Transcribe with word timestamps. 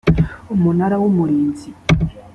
umunara 0.53 0.95
w’ 1.01 1.05
umurinzi 1.09 1.67